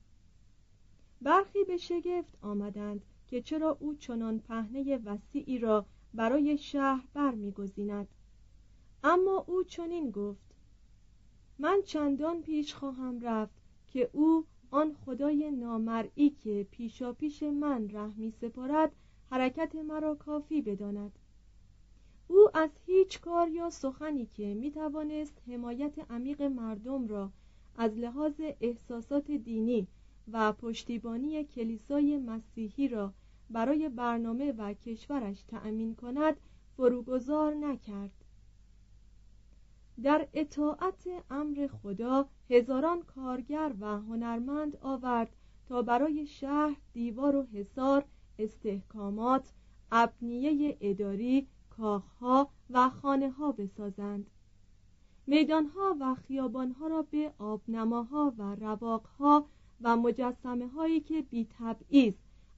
برخی 1.21 1.63
به 1.63 1.77
شگفت 1.77 2.37
آمدند 2.41 3.05
که 3.27 3.41
چرا 3.41 3.77
او 3.79 3.95
چنان 3.95 4.39
پهنه 4.39 4.97
وسیعی 4.97 5.59
را 5.59 5.85
برای 6.13 6.57
شهر 6.57 7.07
برمیگزیند. 7.13 8.07
اما 9.03 9.45
او 9.47 9.63
چنین 9.63 10.11
گفت 10.11 10.52
من 11.59 11.81
چندان 11.85 12.41
پیش 12.41 12.73
خواهم 12.73 13.19
رفت 13.21 13.53
که 13.87 14.09
او 14.13 14.45
آن 14.71 14.93
خدای 14.93 15.51
نامرئی 15.51 16.29
که 16.29 16.67
پیشا 16.71 17.13
پیش 17.13 17.43
من 17.43 17.89
ره 17.89 18.13
می 18.17 18.31
سپارد 18.31 18.91
حرکت 19.31 19.75
مرا 19.75 20.15
کافی 20.15 20.61
بداند. 20.61 21.19
او 22.27 22.49
از 22.53 22.69
هیچ 22.85 23.21
کار 23.21 23.49
یا 23.49 23.69
سخنی 23.69 24.25
که 24.25 24.53
می 24.53 24.71
توانست 24.71 25.41
حمایت 25.47 26.11
عمیق 26.11 26.41
مردم 26.41 27.07
را 27.07 27.31
از 27.77 27.97
لحاظ 27.97 28.41
احساسات 28.61 29.31
دینی 29.31 29.87
و 30.31 30.53
پشتیبانی 30.53 31.43
کلیسای 31.43 32.17
مسیحی 32.17 32.87
را 32.87 33.13
برای 33.49 33.89
برنامه 33.89 34.51
و 34.51 34.73
کشورش 34.73 35.43
تأمین 35.43 35.95
کند 35.95 36.37
فروگذار 36.77 37.53
نکرد. 37.53 38.22
در 40.01 40.27
اطاعت 40.33 41.07
امر 41.29 41.67
خدا 41.67 42.29
هزاران 42.49 43.01
کارگر 43.01 43.73
و 43.79 43.85
هنرمند 43.85 44.77
آورد 44.81 45.35
تا 45.65 45.81
برای 45.81 46.27
شهر 46.27 46.77
دیوار 46.93 47.35
و 47.35 47.43
حصار 47.43 48.05
استحکامات 48.39 49.53
ابنیه 49.91 50.77
اداری 50.81 51.47
کاخها 51.69 52.49
و 52.69 52.89
خانه 52.89 53.29
ها 53.29 53.51
بسازند. 53.51 54.29
میدانها 55.27 55.95
و 55.99 56.15
خیابانها 56.15 56.87
را 56.87 57.01
به 57.01 57.33
آبنماها 57.37 58.33
و 58.37 58.55
رواقها 58.55 59.45
و 59.81 59.97
مجسمه 59.97 60.67
هایی 60.67 60.99
که 60.99 61.21
بی 61.21 61.47
تبعیض 61.59 62.13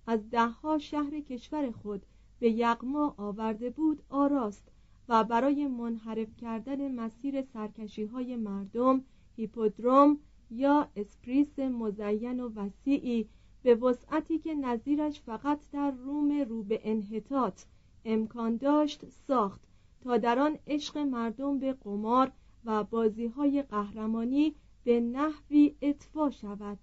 از 0.08 0.30
دهها 0.30 0.78
شهر 0.78 1.20
کشور 1.20 1.72
خود 1.72 2.06
به 2.40 2.52
یغما 2.52 3.16
آورده 3.18 3.70
بود 3.70 4.04
آراست. 4.10 4.72
و 5.10 5.24
برای 5.24 5.68
منحرف 5.68 6.36
کردن 6.36 6.92
مسیر 6.92 7.42
سرکشی 7.42 8.04
های 8.06 8.36
مردم 8.36 9.04
هیپودروم 9.36 10.20
یا 10.52 10.88
اسپریس 10.96 11.60
مزین 11.60 12.40
و 12.40 12.50
وسیعی 12.56 13.30
به 13.64 13.76
وسعتی 13.76 14.40
که 14.40 14.56
نظیرش 14.56 15.22
فقط 15.22 15.60
در 15.72 15.92
روم 15.92 16.32
رو 16.32 16.64
به 16.64 16.80
انحطاط 16.84 17.62
امکان 18.06 18.58
داشت 18.58 19.10
ساخت 19.10 19.62
تا 20.02 20.18
در 20.18 20.40
آن 20.40 20.58
عشق 20.68 20.98
مردم 20.98 21.60
به 21.60 21.74
قمار 21.74 22.32
و 22.66 22.84
بازی 22.84 23.28
های 23.28 23.62
قهرمانی 23.62 24.56
به 24.84 25.02
نحوی 25.02 25.76
اطفا 25.82 26.30
شود. 26.30 26.80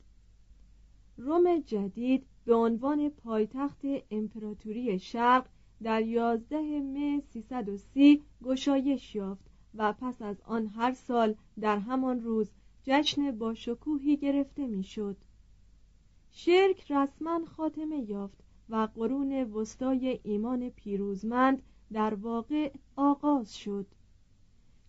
روم 1.17 1.59
جدید 1.59 2.27
به 2.45 2.55
عنوان 2.55 3.09
پایتخت 3.09 3.81
امپراتوری 4.11 4.99
شرق 4.99 5.47
در 5.83 6.03
11 6.03 6.81
مه 6.81 7.21
330 7.21 8.23
گشایش 8.45 9.15
یافت 9.15 9.45
و 9.75 9.93
پس 9.93 10.23
از 10.23 10.37
آن 10.45 10.67
هر 10.67 10.93
سال 10.93 11.35
در 11.61 11.79
همان 11.79 12.21
روز 12.21 12.51
جشن 12.83 13.31
با 13.31 13.55
شکوهی 13.55 14.17
گرفته 14.17 14.67
می‌شد. 14.67 15.17
شرک 16.33 16.93
رسما 16.93 17.41
خاتمه 17.45 18.11
یافت 18.11 18.39
و 18.69 18.89
قرون 18.95 19.33
وسطای 19.33 20.21
ایمان 20.23 20.71
پیروزمند 20.71 21.63
در 21.93 22.15
واقع 22.15 22.71
آغاز 22.97 23.57
شد 23.59 23.87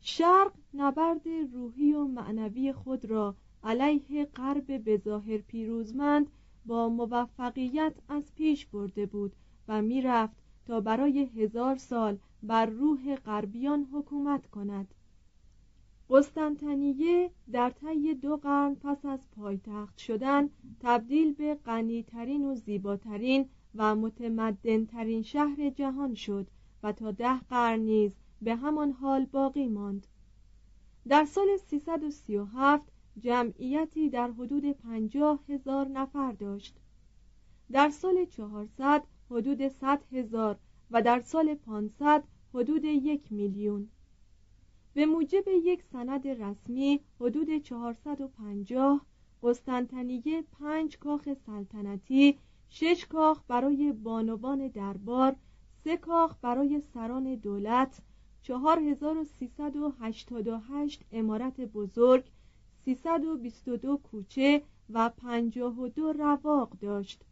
شرق 0.02 0.54
نبرد 0.74 1.28
روحی 1.54 1.94
و 1.94 2.06
معنوی 2.06 2.74
خود 2.74 3.06
را 3.06 3.36
علیه 3.64 4.26
غرب 4.26 4.90
بظاهر 4.90 5.38
پیروزمند 5.38 6.28
با 6.66 6.90
موفقیت 6.90 7.94
از 8.10 8.36
پیش 8.36 8.66
برده 8.66 9.06
بود 9.06 9.36
و 9.68 9.82
می‌رفت 9.82 10.43
تا 10.66 10.82
برای 10.82 11.20
هزار 11.20 11.76
سال 11.78 12.18
بر 12.44 12.66
روح 12.66 13.16
غربیان 13.16 13.88
حکومت 13.94 14.48
کند. 14.48 14.94
قسطنطنیه 16.10 17.32
در 17.52 17.70
طی 17.70 18.14
دو 18.14 18.38
قرن 18.38 18.76
پس 18.76 19.06
از 19.06 19.20
پایتخت 19.36 19.98
شدن 19.98 20.50
تبدیل 20.80 21.34
به 21.34 21.56
غنیترین 21.56 22.46
و 22.46 22.56
زیباترین 22.56 23.50
و 23.76 23.96
متمدنترین 23.96 25.22
شهر 25.22 25.70
جهان 25.70 26.14
شد 26.14 26.48
و 26.84 26.92
تا 26.92 27.12
ده 27.12 27.40
قرن 27.40 27.80
نیز 27.80 28.16
به 28.42 28.56
همان 28.56 28.92
حال 28.92 29.26
باقی 29.26 29.68
ماند. 29.68 30.08
در 31.08 31.26
سال 31.26 31.58
337 31.58 32.92
جمعیتی 33.20 34.10
در 34.10 34.32
حدود 34.32 34.72
پنجاه 34.72 35.40
هزار 35.50 35.88
نفر 35.88 36.32
داشت. 36.32 36.78
در 37.72 37.90
سال 37.90 38.26
400 38.26 39.04
حدود 39.34 39.68
100 39.68 40.04
هزار 40.12 40.60
و 40.92 41.02
در 41.02 41.20
سال 41.20 41.56
500 41.56 42.24
حدود 42.54 42.86
یک 42.86 43.32
میلیون. 43.32 43.90
به 44.94 45.06
موجب 45.06 45.44
یک 45.48 45.84
سند 45.84 46.28
رسمی 46.28 47.00
حدود 47.20 47.58
450 47.58 49.06
قسطنطنیه 49.44 50.44
پنج 50.60 50.98
کاخ 50.98 51.34
سلطنتی 51.34 52.40
شش 52.70 53.06
کاخ 53.06 53.44
برای 53.48 53.92
بانوان 53.92 54.68
دربار 54.68 55.36
سه 55.84 55.98
کاخ 55.98 56.36
برای 56.42 56.82
سران 56.82 57.36
دولت 57.36 58.02
4388 58.42 61.06
امارت 61.12 61.62
بزرگ 61.62 62.24
322 62.86 63.98
کوچه 63.98 64.62
و 64.90 65.10
52 65.10 66.14
رواق 66.14 66.70
داشت. 66.70 67.24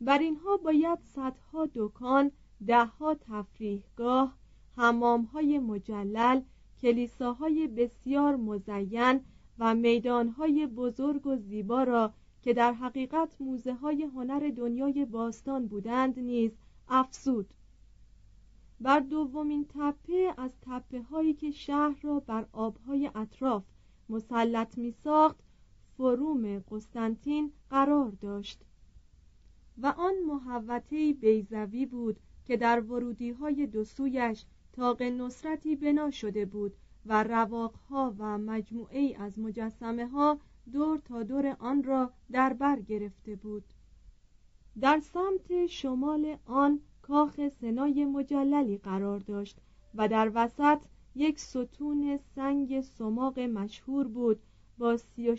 بر 0.00 0.18
اینها 0.18 0.56
باید 0.56 0.98
صدها 1.02 1.68
دکان 1.74 2.30
دهها 2.66 3.14
تفریحگاه 3.14 4.36
حمامهای 4.76 5.58
مجلل 5.58 6.40
کلیساهای 6.82 7.68
بسیار 7.68 8.36
مزین 8.36 9.20
و 9.58 9.74
میدانهای 9.74 10.66
بزرگ 10.66 11.26
و 11.26 11.36
زیبا 11.36 11.82
را 11.82 12.12
که 12.42 12.52
در 12.52 12.72
حقیقت 12.72 13.36
موزه 13.40 13.74
های 13.74 14.02
هنر 14.02 14.52
دنیای 14.56 15.04
باستان 15.04 15.66
بودند 15.66 16.18
نیز 16.18 16.52
افزود. 16.88 17.54
بر 18.80 19.00
دومین 19.00 19.66
تپه 19.68 20.34
از 20.36 20.50
تپه 20.62 21.02
هایی 21.02 21.34
که 21.34 21.50
شهر 21.50 21.96
را 22.02 22.20
بر 22.20 22.46
آبهای 22.52 23.10
اطراف 23.14 23.62
مسلط 24.08 24.78
می 24.78 24.90
ساخت 24.90 25.36
فروم 25.96 26.58
قسطنطین 26.58 27.52
قرار 27.70 28.10
داشت. 28.10 28.65
و 29.78 29.86
آن 29.86 30.14
محوطه 30.26 31.12
بیزوی 31.12 31.86
بود 31.86 32.16
که 32.44 32.56
در 32.56 32.80
ورودی 32.80 33.30
های 33.30 33.66
دو 33.66 33.84
تاق 34.72 35.02
نصرتی 35.02 35.76
بنا 35.76 36.10
شده 36.10 36.44
بود 36.44 36.76
و 37.06 37.22
رواقها 37.22 38.14
و 38.18 38.38
مجموعه 38.38 39.16
از 39.18 39.38
مجسمه 39.38 40.06
ها 40.06 40.38
دور 40.72 40.98
تا 40.98 41.22
دور 41.22 41.56
آن 41.58 41.82
را 41.82 42.12
در 42.32 42.52
بر 42.52 42.80
گرفته 42.80 43.36
بود. 43.36 43.64
در 44.80 45.00
سمت 45.00 45.66
شمال 45.66 46.36
آن 46.44 46.80
کاخ 47.02 47.48
سنای 47.48 48.04
مجللی 48.04 48.78
قرار 48.78 49.18
داشت 49.18 49.58
و 49.94 50.08
در 50.08 50.30
وسط 50.34 50.78
یک 51.14 51.38
ستون 51.38 52.18
سنگ 52.34 52.80
سماق 52.80 53.38
مشهور 53.38 54.08
بود 54.08 54.40
با 54.78 54.96
سی 54.96 55.28
و 55.28 55.36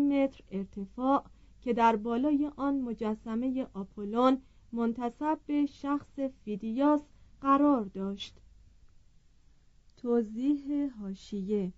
متر 0.00 0.40
ارتفاع 0.50 1.24
که 1.62 1.72
در 1.72 1.96
بالای 1.96 2.50
آن 2.56 2.80
مجسمه 2.80 3.66
آپولون 3.74 4.38
منتصب 4.72 5.38
به 5.46 5.66
شخص 5.66 6.20
فیدیاس 6.20 7.00
قرار 7.40 7.84
داشت. 7.84 8.40
توضیح 9.96 10.90
هاشیه 11.00 11.72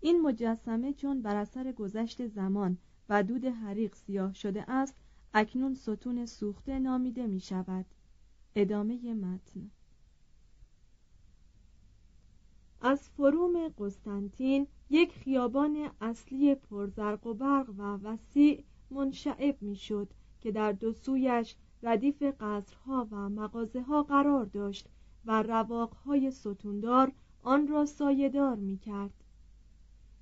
این 0.00 0.20
مجسمه 0.20 0.92
چون 0.92 1.22
بر 1.22 1.36
اثر 1.36 1.72
گذشت 1.72 2.26
زمان 2.26 2.78
و 3.08 3.22
دود 3.22 3.44
حریق 3.44 3.94
سیاه 3.94 4.34
شده 4.34 4.70
است 4.70 4.94
اکنون 5.34 5.74
ستون 5.74 6.26
سوخته 6.26 6.78
نامیده 6.78 7.26
می 7.26 7.40
شود 7.40 7.86
ادامه 8.54 9.14
متن. 9.14 9.70
از 12.80 13.08
فروم 13.08 13.68
قسطنطین 13.68 14.66
یک 14.90 15.12
خیابان 15.12 15.90
اصلی 16.00 16.54
پرزرق 16.54 17.26
و 17.26 17.34
برق 17.34 17.70
و 17.78 17.82
وسیع 17.82 18.64
منشعب 18.90 19.62
می‌شد 19.62 20.08
که 20.40 20.52
در 20.52 20.72
دو 20.72 20.92
سویش 20.92 21.56
ردیف 21.82 22.22
قصرها 22.40 23.08
و 23.10 23.28
مغازه 23.28 23.82
ها 23.82 24.02
قرار 24.02 24.44
داشت 24.44 24.88
و 25.24 25.42
رواقهای 25.42 26.30
ستوندار 26.30 27.12
آن 27.42 27.68
را 27.68 27.86
سایهدار 27.86 28.56
می 28.56 28.78
کرد. 28.78 29.24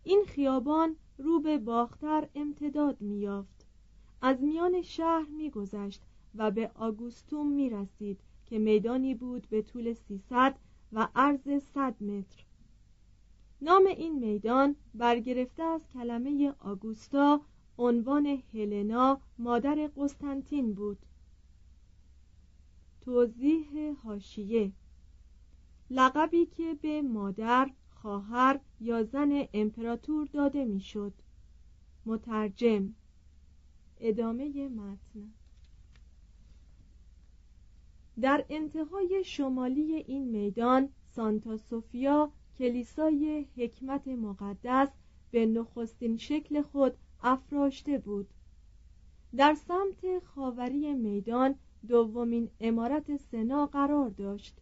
این 0.05 0.25
خیابان 0.27 0.97
رو 1.19 1.41
به 1.41 1.59
باختر 1.59 2.29
امتداد 2.35 3.01
می 3.01 3.19
یافت. 3.19 3.67
از 4.23 4.43
میان 4.43 4.83
شهر 4.83 5.27
می 5.29 5.51
گذشت 5.51 6.03
و 6.35 6.51
به 6.51 6.71
آگوستوم 6.75 7.53
می 7.53 7.71
رسید 7.71 8.21
که 8.47 8.59
میدانی 8.59 9.15
بود 9.15 9.47
به 9.51 9.63
طول 9.63 9.93
300 9.93 10.59
و 10.93 11.09
عرض 11.15 11.63
100 11.75 12.03
متر 12.03 12.45
نام 13.61 13.87
این 13.87 14.19
میدان 14.19 14.77
برگرفته 14.95 15.63
از 15.63 15.89
کلمه 15.89 16.55
آگوستا 16.61 17.41
عنوان 17.79 18.43
هلنا 18.55 19.21
مادر 19.39 19.91
قسطنطین 19.97 20.75
بود. 20.75 20.99
توضیح 23.01 23.93
هاشیه 24.05 24.73
لقبی 25.91 26.47
که 26.47 26.75
به 26.75 27.03
مادر 27.03 27.71
خواهر 27.91 28.61
یا 28.81 29.03
زن 29.03 29.49
امپراتور 29.55 30.27
داده 30.27 30.65
می‌شد. 30.65 31.13
مترجم. 32.07 32.95
ادامه 34.01 34.69
متن. 34.69 35.33
در 38.21 38.45
انتهای 38.51 39.23
شمالی 39.25 39.95
این 39.95 40.29
میدان 40.29 40.89
سانتا 41.07 41.57
سوفیا 41.57 42.33
کلیسای 42.59 43.47
حکمت 43.57 44.09
مقدس 44.09 44.89
به 45.31 45.47
نخستین 45.47 46.17
شکل 46.17 46.63
خود 46.63 46.97
افراشته 47.23 47.99
بود. 47.99 48.29
در 49.37 49.55
سمت 49.55 50.25
خاوری 50.25 50.95
میدان 50.95 51.55
دومین 51.89 52.51
امارت 52.61 53.17
سنا 53.17 53.67
قرار 53.67 54.09
داشت. 54.11 54.61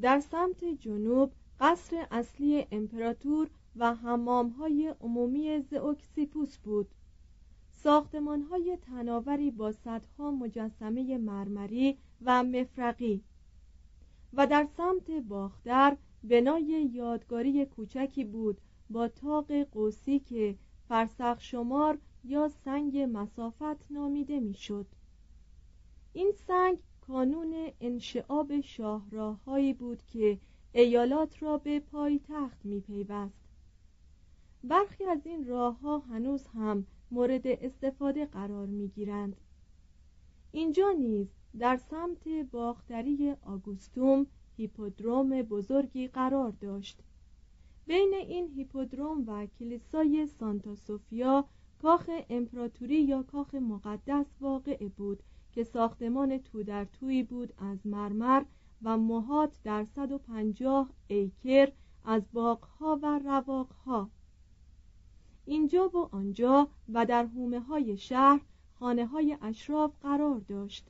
در 0.00 0.20
سمت 0.20 0.64
جنوب 0.64 1.32
قصر 1.60 2.06
اصلی 2.10 2.66
امپراتور 2.72 3.50
و 3.76 3.94
های 4.58 4.94
عمومی 5.00 5.60
زئوکسیپوس 5.60 6.58
بود. 6.58 6.88
ساختمان 7.70 8.42
های 8.42 8.78
تناوری 8.82 9.50
با 9.50 9.72
صدها 9.72 10.30
مجسمه 10.30 11.18
مرمری 11.18 11.98
و 12.22 12.44
مفرقی 12.44 13.24
و 14.32 14.46
در 14.46 14.68
سمت 14.76 15.10
باختر 15.10 15.96
بنای 16.24 16.90
یادگاری 16.92 17.66
کوچکی 17.66 18.24
بود 18.24 18.60
با 18.90 19.08
تاق 19.08 19.52
قوسی 19.52 20.18
که 20.18 20.54
فرسخ 20.88 21.40
شمار 21.40 21.98
یا 22.24 22.48
سنگ 22.48 22.98
مسافت 23.12 23.90
نامیده 23.90 24.40
می‌شد. 24.40 24.86
این 26.12 26.32
سنگ 26.46 26.78
کانون 27.00 27.54
انشعاب 27.80 28.60
شاهراههایی 28.60 29.72
بود 29.72 30.02
که 30.06 30.38
ایالات 30.72 31.42
را 31.42 31.58
به 31.58 31.80
پایتخت 31.80 32.64
میپیوست. 32.64 33.44
برخی 34.64 35.04
از 35.04 35.26
این 35.26 35.46
راهها 35.46 35.98
هنوز 35.98 36.46
هم 36.46 36.86
مورد 37.10 37.46
استفاده 37.46 38.26
قرار 38.26 38.66
می‌گیرند. 38.66 39.36
اینجا 40.52 40.90
نیز 40.90 41.28
در 41.58 41.76
سمت 41.76 42.28
باختری 42.28 43.34
آگوستوم 43.46 44.26
هیپودروم 44.56 45.42
بزرگی 45.42 46.08
قرار 46.08 46.50
داشت. 46.50 47.02
بین 47.86 48.14
این 48.14 48.48
هیپودروم 48.48 49.24
و 49.26 49.46
کلیسای 49.46 50.26
سانتا 50.26 50.74
سوفیا 50.74 51.44
کاخ 51.82 52.10
امپراتوری 52.30 53.02
یا 53.02 53.22
کاخ 53.22 53.54
مقدس 53.54 54.26
واقع 54.40 54.88
بود 54.88 55.22
که 55.52 55.64
ساختمان 55.64 56.38
تو 56.38 56.62
در 56.62 56.84
توی 56.84 57.22
بود 57.22 57.54
از 57.58 57.86
مرمر 57.86 58.44
و 58.82 58.98
موهات 58.98 59.60
در 59.64 59.84
150 59.84 60.90
ایکر 61.06 61.72
از 62.04 62.22
باغها 62.32 62.98
و 63.02 63.18
رواقها. 63.18 64.10
اینجا 65.44 65.88
و 65.88 66.08
آنجا 66.12 66.68
و 66.88 67.06
در 67.06 67.26
حومه 67.26 67.60
های 67.60 67.96
شهر 67.96 68.40
خانه 68.74 69.06
های 69.06 69.38
اشراف 69.42 69.92
قرار 70.02 70.40
داشت. 70.40 70.86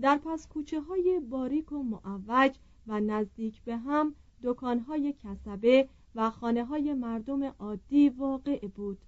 در 0.00 0.20
پس 0.24 0.48
کوچه 0.48 0.80
های 0.80 1.20
باریک 1.20 1.72
و 1.72 1.82
معوج 1.82 2.56
و 2.86 3.00
نزدیک 3.00 3.62
به 3.62 3.76
هم 3.76 4.14
دکان 4.42 4.78
های 4.78 5.14
کسبه 5.24 5.88
و 6.14 6.30
خانه 6.30 6.64
های 6.64 6.94
مردم 6.94 7.42
عادی 7.42 8.08
واقع 8.08 8.66
بود. 8.66 8.98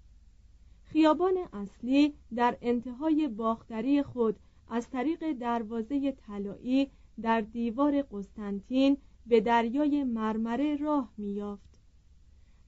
خیابان 0.85 1.39
اصلی 1.53 2.15
در 2.35 2.57
انتهای 2.63 3.29
باختری 3.29 4.03
خود 4.03 4.37
از 4.69 4.91
طریق 4.91 5.33
دروازه 5.33 6.13
طلایی 6.13 6.91
در 7.23 7.41
دیوار 7.41 8.03
قسطنطین 8.03 8.97
به 9.27 9.41
دریای 9.41 10.05
مرمره 10.05 10.77
راه 10.77 11.13
میافت 11.17 11.81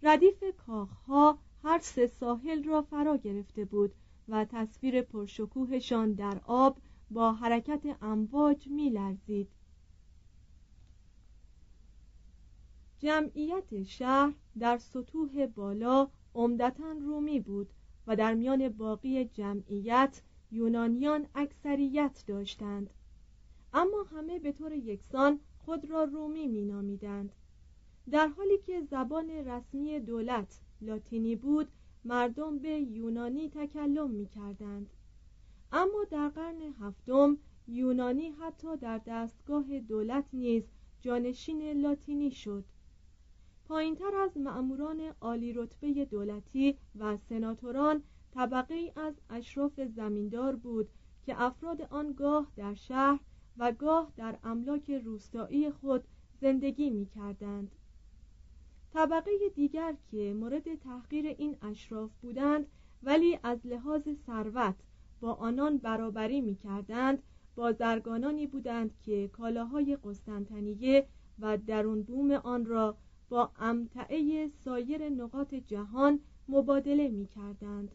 ردیف 0.03 0.45
کاخها 0.67 1.39
هر 1.65 1.79
سه 1.79 2.07
ساحل 2.07 2.65
را 2.65 2.83
فرا 2.83 3.17
گرفته 3.17 3.65
بود 3.65 3.95
و 4.29 4.45
تصویر 4.45 5.03
پرشکوهشان 5.03 6.13
در 6.13 6.41
آب 6.45 6.77
با 7.11 7.33
حرکت 7.33 7.97
امواج 8.03 8.69
میلرزید. 8.69 9.49
جمعیت 13.01 13.83
شهر 13.83 14.35
در 14.59 14.79
سطوح 14.79 15.47
بالا 15.47 16.09
عمدتا 16.35 16.93
رومی 16.93 17.41
بود 17.41 17.71
و 18.07 18.17
در 18.17 18.35
میان 18.35 18.69
باقی 18.69 19.25
جمعیت 19.25 20.23
یونانیان 20.51 21.27
اکثریت 21.35 22.25
داشتند. 22.27 22.91
اما 23.75 24.03
همه 24.03 24.39
به 24.39 24.53
طور 24.53 24.73
یکسان 24.73 25.41
خود 25.59 25.91
را 25.91 26.05
رومی 26.05 26.47
مینامیدند. 26.47 27.33
در 28.11 28.29
حالی 28.29 28.59
که 28.59 28.81
زبان 28.81 29.31
رسمی 29.31 30.01
دولت 30.01 30.61
لاتینی 30.81 31.37
بود 31.37 31.69
مردم 32.05 32.59
به 32.59 32.71
یونانی 32.71 33.51
تکلم 33.51 34.11
می 34.11 34.27
کردند. 34.27 34.91
اما 35.73 36.05
در 36.11 36.29
قرن 36.29 36.61
هفتم 36.81 37.39
یونانی 37.69 38.31
حتی 38.31 38.77
در 38.77 39.01
دستگاه 39.07 39.79
دولت 39.79 40.25
نیز 40.33 40.65
جانشین 41.01 41.73
لاتینی 41.73 42.31
شد. 42.31 42.65
پایینتر 43.71 44.17
از 44.17 44.37
مأموران 44.37 45.01
عالی 45.21 45.53
رتبه 45.53 46.05
دولتی 46.05 46.79
و 46.99 47.17
سناتوران 47.17 48.03
طبقه 48.35 48.93
از 48.97 49.15
اشراف 49.31 49.81
زمیندار 49.81 50.57
بود 50.57 50.89
که 51.27 51.43
افراد 51.43 51.83
آن 51.83 52.13
گاه 52.13 52.53
در 52.57 52.75
شهر 52.75 53.21
و 53.59 53.73
گاه 53.73 54.13
در 54.17 54.39
املاک 54.45 54.91
روستایی 54.91 55.71
خود 55.71 56.05
زندگی 56.41 56.91
می 56.91 57.07
کردند. 57.07 57.71
طبقه 58.93 59.31
دیگر 59.55 59.95
که 60.11 60.35
مورد 60.35 60.75
تحقیر 60.75 61.27
این 61.27 61.57
اشراف 61.63 62.11
بودند 62.23 62.67
ولی 63.03 63.39
از 63.43 63.67
لحاظ 63.67 64.09
ثروت 64.27 64.77
با 65.21 65.33
آنان 65.33 65.79
برابری 65.79 66.41
می 66.41 66.55
کردند 66.55 67.23
بازرگانانی 67.55 68.47
بودند 68.47 68.91
که 69.03 69.29
کالاهای 69.29 69.99
قسطنطنیه 70.05 71.07
و 71.39 71.59
درون 71.59 72.03
بوم 72.03 72.31
آن 72.31 72.67
را 72.67 72.97
با 73.31 73.51
امتعه 73.59 74.49
سایر 74.49 75.09
نقاط 75.09 75.55
جهان 75.55 76.21
مبادله 76.49 77.09
می 77.09 77.27
کردند 77.27 77.91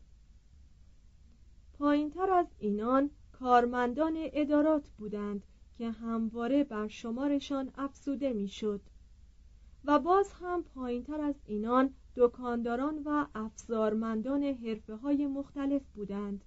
پایینتر 1.74 2.32
از 2.32 2.48
اینان 2.60 3.10
کارمندان 3.32 4.14
ادارات 4.18 4.90
بودند 4.98 5.44
که 5.78 5.92
همواره 5.92 6.64
بر 6.64 6.88
شمارشان 6.88 7.72
افزوده 7.78 8.34
می‌شد. 8.34 8.82
و 9.86 10.00
باز 10.00 10.32
هم 10.32 10.64
پایینتر 10.64 11.22
از 11.22 11.36
اینان 11.46 11.94
دکانداران 12.16 13.02
و 13.06 13.26
افزارمندان 13.36 14.44
حرفه 14.44 14.96
های 14.96 15.28
مختلف 15.28 15.82
بودند. 15.96 16.46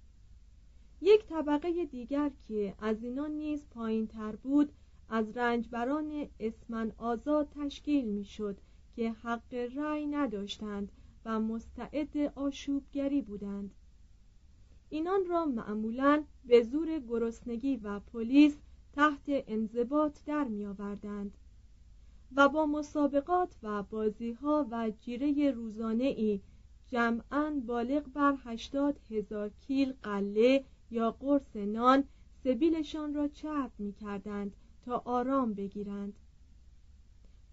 یک 1.01 1.25
طبقه 1.25 1.85
دیگر 1.85 2.31
که 2.47 2.75
از 2.79 3.03
اینان 3.03 3.31
نیز 3.31 3.65
پایینتر 3.69 4.35
بود 4.35 4.71
از 5.09 5.37
رنجبران 5.37 6.27
اسمن 6.39 6.91
آزاد 6.97 7.49
تشکیل 7.55 8.05
می‌شد 8.05 8.57
که 8.99 9.11
حق 9.11 9.53
رأی 9.53 10.07
نداشتند 10.07 10.91
و 11.25 11.39
مستعد 11.39 12.17
آشوبگری 12.35 13.21
بودند. 13.21 13.71
اینان 14.89 15.25
را 15.25 15.45
معمولا 15.45 16.23
به 16.45 16.63
زور 16.63 16.99
گرسنگی 16.99 17.77
و 17.77 17.99
پلیس 17.99 18.57
تحت 18.93 19.21
انضباط 19.27 20.19
در 20.25 20.43
می 20.43 20.65
آوردند 20.65 21.37
و 22.35 22.49
با 22.49 22.65
مسابقات 22.65 23.55
و 23.63 23.83
بازی 23.83 24.31
ها 24.31 24.67
و 24.71 24.91
جیره 25.01 25.51
روزانه 25.51 26.03
ای 26.03 26.41
جمعا 26.87 27.61
بالغ 27.67 28.03
بر 28.03 28.37
هشتاد 28.43 28.99
هزار 29.09 29.51
کیل 29.67 29.93
قله 30.03 30.63
یا 30.91 31.11
قرص 31.11 31.55
نان 31.55 32.03
سبیلشان 32.43 33.13
را 33.13 33.27
چرب 33.27 33.71
می 33.77 33.93
کردند 33.93 34.55
تا 34.85 35.01
آرام 35.05 35.53
بگیرند. 35.53 36.13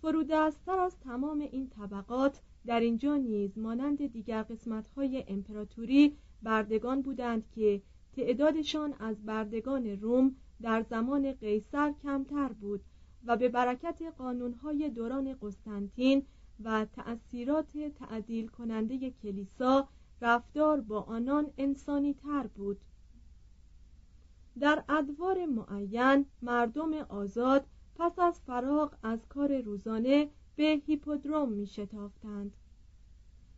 فرودستر 0.02 0.78
از 0.78 1.00
تمام 1.00 1.40
این 1.40 1.68
طبقات 1.68 2.40
در 2.66 2.80
اینجا 2.80 3.16
نیز 3.16 3.58
مانند 3.58 4.06
دیگر 4.06 4.42
قسمت 4.42 4.88
های 4.88 5.24
امپراتوری 5.28 6.16
بردگان 6.42 7.02
بودند 7.02 7.44
که 7.54 7.82
تعدادشان 8.16 8.94
از 8.98 9.24
بردگان 9.24 9.86
روم 9.86 10.36
در 10.62 10.82
زمان 10.82 11.32
قیصر 11.32 11.94
کمتر 12.02 12.48
بود 12.48 12.80
و 13.26 13.36
به 13.36 13.48
برکت 13.48 14.02
قانونهای 14.18 14.90
دوران 14.90 15.36
قسطنطین 15.42 16.22
و 16.64 16.84
تأثیرات 16.84 17.78
تعدیل 17.98 18.48
کننده 18.48 19.10
کلیسا 19.10 19.88
رفتار 20.20 20.80
با 20.80 21.00
آنان 21.00 21.50
انسانی 21.58 22.14
تر 22.14 22.46
بود. 22.46 22.80
در 24.60 24.84
ادوار 24.88 25.46
معین 25.46 26.26
مردم 26.42 26.94
آزاد 26.94 27.66
پس 27.98 28.18
از 28.18 28.40
فراغ 28.40 28.94
از 29.02 29.28
کار 29.28 29.60
روزانه 29.60 30.30
به 30.56 30.82
هیپودروم 30.86 31.52
می 31.52 31.66
شتافتند 31.66 32.52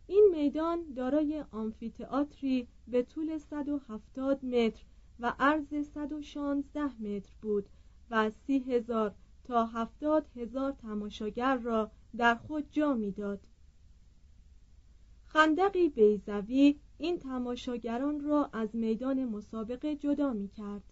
این 0.07 0.29
میدان 0.31 0.93
دارای 0.95 1.45
آمفیتئاتری 1.51 2.67
به 2.87 3.03
طول 3.03 3.37
170 3.37 4.45
متر 4.45 4.83
و 5.19 5.33
عرض 5.39 5.85
116 5.93 7.01
متر 7.01 7.31
بود 7.41 7.69
و 8.11 8.31
سی 8.47 8.59
هزار 8.59 9.15
تا 9.43 9.65
هفتاد 9.65 10.25
هزار 10.35 10.71
تماشاگر 10.71 11.57
را 11.57 11.91
در 12.17 12.35
خود 12.35 12.71
جا 12.71 12.93
می‌داد. 12.93 13.39
خندقی 15.25 15.89
بیزوی 15.89 16.79
این 16.97 17.19
تماشاگران 17.19 18.19
را 18.19 18.49
از 18.53 18.75
میدان 18.75 19.25
مسابقه 19.25 19.95
جدا 19.95 20.33
می 20.33 20.47
کرد. 20.47 20.83